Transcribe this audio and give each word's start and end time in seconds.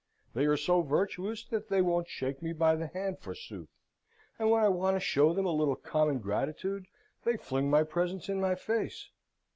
They 0.33 0.45
are 0.47 0.57
so 0.57 0.81
virtuous 0.81 1.45
that 1.49 1.69
they 1.69 1.79
won't 1.79 2.09
shake 2.09 2.41
me 2.41 2.53
by 2.53 2.75
the 2.75 2.87
hand, 2.87 3.19
forsooth; 3.19 3.69
and 4.39 4.49
when 4.49 4.63
I 4.63 4.67
want 4.67 4.95
to 4.95 4.99
show 4.99 5.31
them 5.31 5.45
a 5.45 5.51
little 5.53 5.75
common 5.75 6.17
gratitude, 6.17 6.87
they 7.23 7.37
fling 7.37 7.69
my 7.69 7.83
presents 7.83 8.27
in 8.27 8.41
my 8.41 8.55
face!" 8.55 9.09